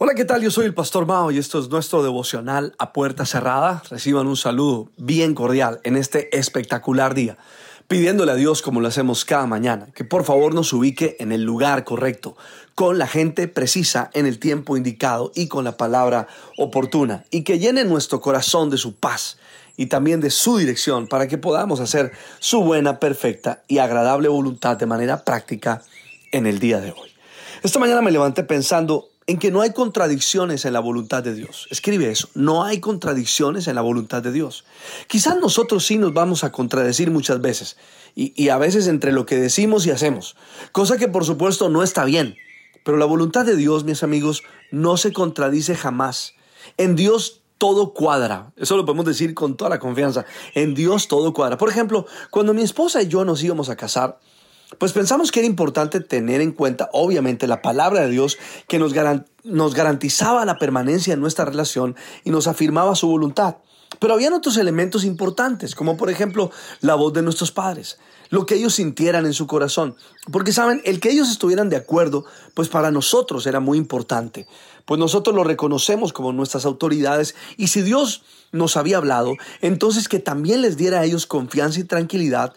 [0.00, 0.40] Hola, ¿qué tal?
[0.40, 3.82] Yo soy el Pastor Mao y esto es nuestro devocional a puerta cerrada.
[3.90, 7.36] Reciban un saludo bien cordial en este espectacular día,
[7.88, 11.42] pidiéndole a Dios, como lo hacemos cada mañana, que por favor nos ubique en el
[11.42, 12.36] lugar correcto,
[12.76, 16.28] con la gente precisa en el tiempo indicado y con la palabra
[16.58, 19.36] oportuna, y que llene nuestro corazón de su paz
[19.76, 24.76] y también de su dirección para que podamos hacer su buena, perfecta y agradable voluntad
[24.76, 25.82] de manera práctica
[26.30, 27.10] en el día de hoy.
[27.64, 31.68] Esta mañana me levanté pensando en que no hay contradicciones en la voluntad de Dios.
[31.70, 34.64] Escribe eso, no hay contradicciones en la voluntad de Dios.
[35.06, 37.76] Quizás nosotros sí nos vamos a contradecir muchas veces,
[38.14, 40.34] y, a veces entre lo que decimos y hacemos,
[40.72, 42.36] cosa que por supuesto no está bien,
[42.84, 46.32] pero la voluntad de Dios, mis amigos, no se contradice jamás.
[46.78, 48.52] En Dios todo cuadra.
[48.56, 50.24] Eso lo podemos decir con toda la confianza.
[50.54, 51.58] En Dios todo cuadra.
[51.58, 54.18] Por ejemplo, cuando mi esposa y yo nos íbamos a casar,
[54.78, 58.92] pues pensamos que era importante tener en cuenta, obviamente, la palabra de Dios que nos,
[59.44, 63.56] nos garantizaba la permanencia en nuestra relación y nos afirmaba su voluntad.
[63.98, 66.50] Pero habían otros elementos importantes, como por ejemplo
[66.80, 69.96] la voz de nuestros padres, lo que ellos sintieran en su corazón.
[70.30, 74.46] Porque saben, el que ellos estuvieran de acuerdo, pues para nosotros era muy importante.
[74.84, 78.22] Pues nosotros lo reconocemos como nuestras autoridades y si Dios
[78.52, 82.54] nos había hablado, entonces que también les diera a ellos confianza y tranquilidad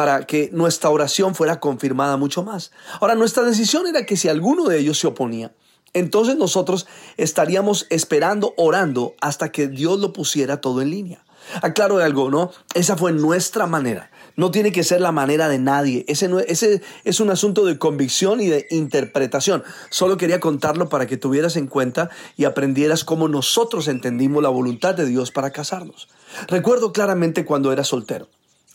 [0.00, 2.70] para que nuestra oración fuera confirmada mucho más.
[3.02, 5.52] Ahora, nuestra decisión era que si alguno de ellos se oponía,
[5.92, 6.86] entonces nosotros
[7.18, 11.22] estaríamos esperando, orando, hasta que Dios lo pusiera todo en línea.
[11.60, 12.50] Aclaro de algo, ¿no?
[12.72, 14.10] Esa fue nuestra manera.
[14.36, 16.06] No tiene que ser la manera de nadie.
[16.08, 19.62] Ese, ese es un asunto de convicción y de interpretación.
[19.90, 22.08] Solo quería contarlo para que tuvieras en cuenta
[22.38, 26.08] y aprendieras cómo nosotros entendimos la voluntad de Dios para casarnos.
[26.48, 28.30] Recuerdo claramente cuando era soltero.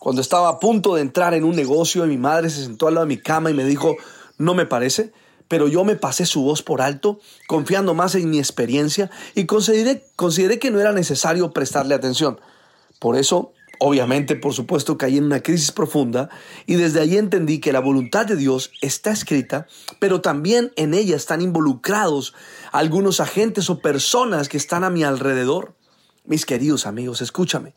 [0.05, 3.07] Cuando estaba a punto de entrar en un negocio, mi madre se sentó al lado
[3.07, 3.95] de mi cama y me dijo,
[4.37, 5.11] no me parece,
[5.47, 10.59] pero yo me pasé su voz por alto, confiando más en mi experiencia y consideré,
[10.59, 12.39] que no era necesario prestarle atención.
[12.99, 16.29] Por eso, obviamente, por supuesto, caí en una crisis profunda
[16.67, 19.65] y desde ahí entendí que la voluntad de Dios está escrita,
[19.97, 22.35] pero también en ella están involucrados
[22.71, 25.73] algunos agentes o personas que están a mi alrededor.
[26.25, 27.73] Mis queridos amigos, escúchame.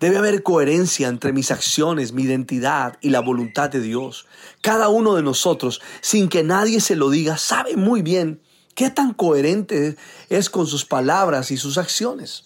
[0.00, 4.26] Debe haber coherencia entre mis acciones, mi identidad y la voluntad de Dios.
[4.60, 8.40] Cada uno de nosotros, sin que nadie se lo diga, sabe muy bien
[8.76, 9.96] qué tan coherente
[10.28, 12.44] es con sus palabras y sus acciones.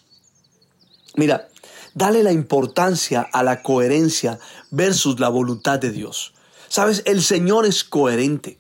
[1.15, 1.49] Mira,
[1.95, 4.39] dale la importancia a la coherencia
[4.71, 6.33] versus la voluntad de Dios.
[6.69, 8.59] Sabes, el Señor es coherente.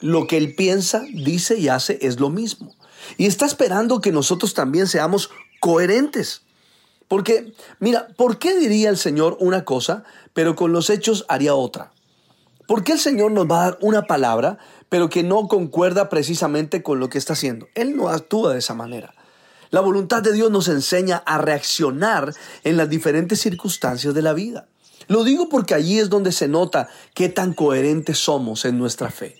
[0.00, 2.76] Lo que Él piensa, dice y hace es lo mismo.
[3.16, 5.30] Y está esperando que nosotros también seamos
[5.60, 6.42] coherentes.
[7.08, 11.92] Porque, mira, ¿por qué diría el Señor una cosa, pero con los hechos haría otra?
[12.66, 14.58] ¿Por qué el Señor nos va a dar una palabra,
[14.88, 17.68] pero que no concuerda precisamente con lo que está haciendo?
[17.74, 19.14] Él no actúa de esa manera.
[19.70, 22.34] La voluntad de Dios nos enseña a reaccionar
[22.64, 24.66] en las diferentes circunstancias de la vida.
[25.06, 29.36] Lo digo porque allí es donde se nota qué tan coherentes somos en nuestra fe.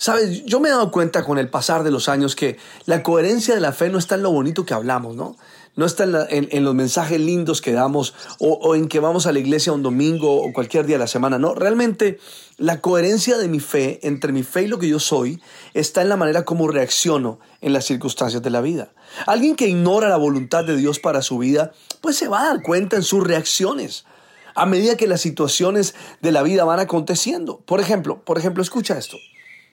[0.00, 2.56] Sabes, yo me he dado cuenta con el pasar de los años que
[2.86, 5.36] la coherencia de la fe no está en lo bonito que hablamos, ¿no?
[5.76, 9.74] no está en, los mensajes lindos que damos o, en que vamos a la iglesia
[9.74, 11.38] un domingo o cualquier día de la semana.
[11.38, 12.18] No, realmente
[12.56, 15.38] la coherencia de mi fe, entre mi fe y lo que yo soy,
[15.74, 18.92] está en la manera como reacciono en las circunstancias de la vida.
[19.26, 22.62] Alguien que ignora la voluntad de Dios para su vida, pues se va a dar
[22.62, 24.06] cuenta en sus reacciones
[24.54, 27.60] a medida que las situaciones de la vida van aconteciendo.
[27.66, 29.18] Por ejemplo, por ejemplo, escucha esto.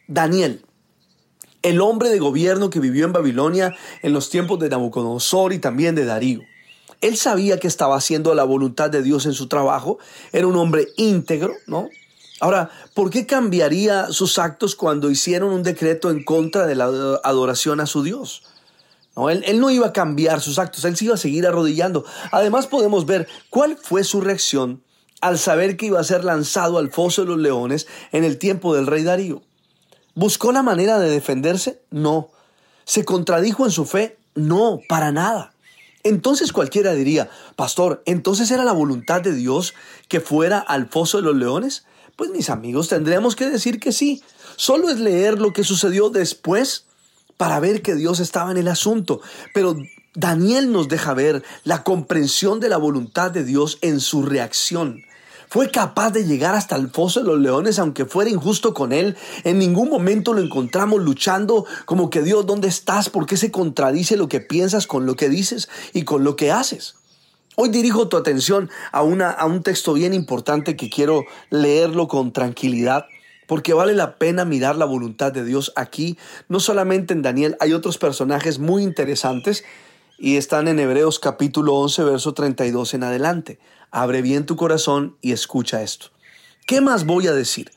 [0.08, 0.66] Daniel,
[1.64, 5.96] el hombre de gobierno que vivió en Babilonia en los tiempos de Nabucodonosor y también
[5.96, 6.42] de Darío.
[7.02, 10.00] Él sabía que estaba haciendo la voluntad de Dios en su trabajo,
[10.32, 11.90] era un hombre íntegro, ¿no?
[12.40, 16.86] Ahora, ¿por qué cambiaría sus actos cuando hicieron un decreto en contra de la
[17.24, 18.44] adoración a su Dios?
[19.16, 22.06] No, él, él no iba a cambiar sus actos, él se iba a seguir arrodillando.
[22.32, 24.84] Además podemos ver cuál fue su reacción
[25.22, 28.76] al saber que iba a ser lanzado al foso de los leones en el tiempo
[28.76, 29.42] del rey Darío.
[30.18, 31.80] ¿Buscó la manera de defenderse?
[31.92, 32.32] No.
[32.86, 34.18] ¿Se contradijo en su fe?
[34.34, 35.54] No, para nada.
[36.02, 39.76] Entonces cualquiera diría, pastor, ¿entonces era la voluntad de Dios
[40.08, 41.86] que fuera al foso de los leones?
[42.16, 44.24] Pues mis amigos, tendríamos que decir que sí.
[44.56, 46.86] Solo es leer lo que sucedió después
[47.38, 49.22] para ver que Dios estaba en el asunto.
[49.54, 49.78] Pero
[50.16, 55.04] Daniel nos deja ver la comprensión de la voluntad de Dios en su reacción.
[55.50, 59.16] Fue capaz de llegar hasta el foso de los leones aunque fuera injusto con él.
[59.44, 63.10] En ningún momento lo encontramos luchando como que Dios, ¿dónde estás?
[63.10, 66.52] ¿Por qué se contradice lo que piensas con lo que dices y con lo que
[66.52, 66.96] haces?
[67.56, 72.32] Hoy dirijo tu atención a, una, a un texto bien importante que quiero leerlo con
[72.32, 73.06] tranquilidad
[73.48, 76.18] porque vale la pena mirar la voluntad de Dios aquí.
[76.50, 79.64] No solamente en Daniel, hay otros personajes muy interesantes
[80.18, 83.60] y están en Hebreos capítulo 11, verso 32 en adelante.
[83.92, 86.08] Abre bien tu corazón y escucha esto.
[86.66, 87.72] ¿Qué más voy a decir?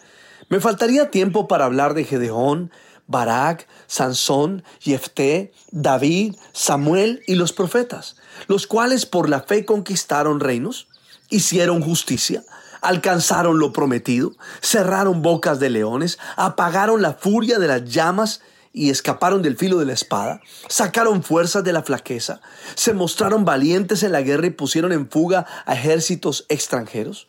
[0.49, 2.73] Me faltaría tiempo para hablar de Gedeón,
[3.07, 8.17] Barak, Sansón, Jefté, David, Samuel y los profetas,
[8.49, 10.89] los cuales por la fe conquistaron reinos,
[11.29, 12.43] hicieron justicia,
[12.81, 14.33] alcanzaron lo prometido,
[14.63, 18.41] cerraron bocas de leones, apagaron la furia de las llamas
[18.73, 22.41] y escaparon del filo de la espada, sacaron fuerzas de la flaqueza,
[22.75, 27.29] se mostraron valientes en la guerra y pusieron en fuga a ejércitos extranjeros.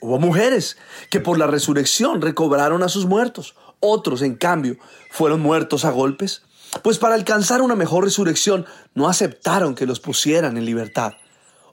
[0.00, 0.76] Hubo mujeres
[1.10, 4.76] que por la resurrección recobraron a sus muertos, otros en cambio
[5.10, 6.42] fueron muertos a golpes,
[6.82, 11.12] pues para alcanzar una mejor resurrección no aceptaron que los pusieran en libertad.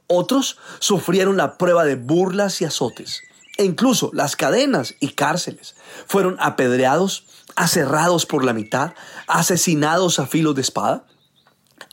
[0.07, 3.21] Otros sufrieron la prueba de burlas y azotes,
[3.59, 5.75] e incluso las cadenas y cárceles.
[6.07, 7.25] Fueron apedreados,
[7.57, 8.93] aserrados por la mitad,
[9.27, 11.05] asesinados a filo de espada.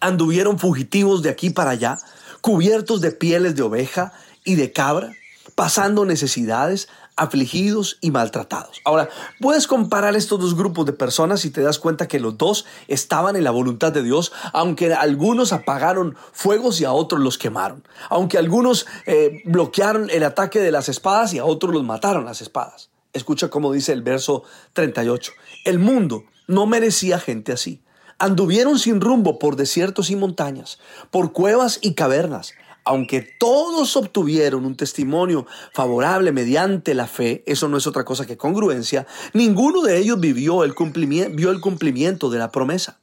[0.01, 1.99] Anduvieron fugitivos de aquí para allá,
[2.41, 4.13] cubiertos de pieles de oveja
[4.45, 5.11] y de cabra,
[5.54, 8.81] pasando necesidades, afligidos y maltratados.
[8.84, 9.08] Ahora,
[9.40, 13.37] puedes comparar estos dos grupos de personas y te das cuenta que los dos estaban
[13.37, 18.38] en la voluntad de Dios, aunque algunos apagaron fuegos y a otros los quemaron, aunque
[18.38, 22.90] algunos eh, bloquearon el ataque de las espadas y a otros los mataron las espadas.
[23.12, 24.43] Escucha cómo dice el verso
[24.75, 25.32] 38.
[25.64, 27.82] El mundo no merecía gente así.
[28.19, 30.78] Anduvieron sin rumbo por desiertos y montañas,
[31.10, 32.52] por cuevas y cavernas
[32.87, 35.44] aunque todos obtuvieron un testimonio
[35.75, 40.62] favorable mediante la fe, eso no es otra cosa que congruencia, ninguno de ellos vivió
[40.62, 42.99] el cumplimiento, vio el cumplimiento de la promesa.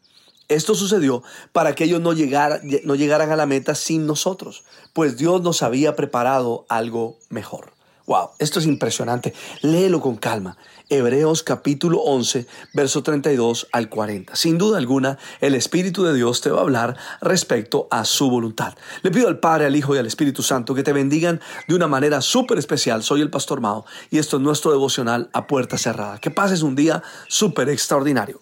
[0.47, 1.21] Esto sucedió
[1.51, 4.63] para que ellos no, no llegaran a la meta sin nosotros,
[4.93, 7.72] pues Dios nos había preparado algo mejor.
[8.05, 9.33] Wow, esto es impresionante.
[9.61, 10.57] Léelo con calma.
[10.89, 14.35] Hebreos capítulo 11, verso 32 al 40.
[14.35, 18.75] Sin duda alguna, el Espíritu de Dios te va a hablar respecto a su voluntad.
[19.03, 21.39] Le pido al Padre, al Hijo y al Espíritu Santo que te bendigan
[21.69, 23.03] de una manera súper especial.
[23.03, 26.19] Soy el Pastor Mao y esto es nuestro devocional a puerta cerrada.
[26.19, 28.41] Que pases un día súper extraordinario.